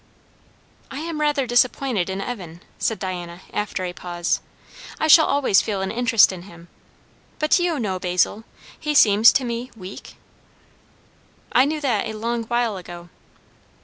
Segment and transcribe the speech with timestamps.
[0.89, 4.41] "I am rather disappointed in Evan," said Diana after a pause.
[4.99, 6.69] "I shall always feel an interest in him;
[7.37, 8.43] but, do you know, Basil,
[8.79, 10.15] he seems to me weak?"
[11.51, 13.09] "I knew that a long while ago."